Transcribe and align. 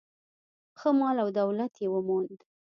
ښه 0.79 0.89
مال 0.99 1.17
او 1.23 1.29
دولت 1.39 1.73
یې 1.81 1.87
وموند. 1.93 2.39